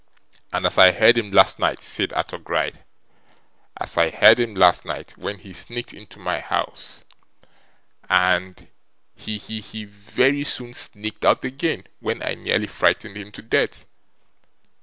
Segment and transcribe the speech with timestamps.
[0.51, 2.83] 'And as I heard him last night,' said Arthur Gride;
[3.77, 7.05] 'as I heard him last night when he sneaked into my house,
[8.09, 8.67] and
[9.13, 9.37] he!
[9.37, 9.61] he!
[9.61, 9.85] he!
[9.85, 13.85] very soon sneaked out again, when I nearly frightened him to death.